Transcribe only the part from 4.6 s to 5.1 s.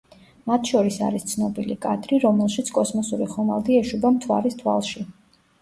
თვალში.